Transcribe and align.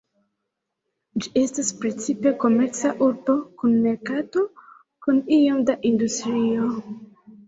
Ĝi 1.23 1.27
estas 1.41 1.67
precipe 1.81 2.31
komerca 2.43 2.93
urbo 3.07 3.35
kun 3.63 3.75
merkato 3.83 4.43
kun 5.05 5.21
iom 5.37 5.61
da 5.69 5.77
industrio. 5.91 6.71